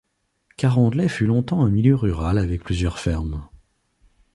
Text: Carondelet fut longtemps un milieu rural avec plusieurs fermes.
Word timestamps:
Carondelet 0.57 1.07
fut 1.09 1.27
longtemps 1.27 1.61
un 1.63 1.69
milieu 1.69 1.93
rural 1.95 2.39
avec 2.39 2.63
plusieurs 2.63 2.97
fermes. 2.97 3.47